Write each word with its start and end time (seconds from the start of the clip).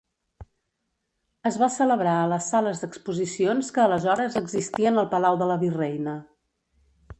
Es 1.49 1.59
va 1.63 1.67
celebrar 1.73 2.15
a 2.21 2.31
les 2.31 2.47
sales 2.55 2.81
d’exposicions 2.85 3.71
que 3.77 3.85
aleshores 3.85 4.41
existien 4.43 5.01
al 5.03 5.09
Palau 5.15 5.41
de 5.43 5.53
la 5.55 5.61
Virreina. 5.67 6.19